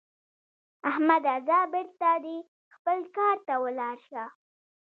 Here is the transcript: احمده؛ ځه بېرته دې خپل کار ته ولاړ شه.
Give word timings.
احمده؛ 0.89 1.35
ځه 1.47 1.57
بېرته 1.73 2.11
دې 2.23 2.37
خپل 2.75 2.97
کار 3.15 3.35
ته 3.47 3.53
ولاړ 3.63 3.95
شه. 4.09 4.23